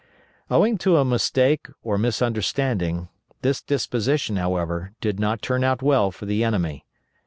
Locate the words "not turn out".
5.19-5.83